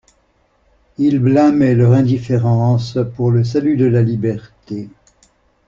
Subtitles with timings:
[0.97, 4.89] Il blâmait leur indifférence pour le salut de la liberté.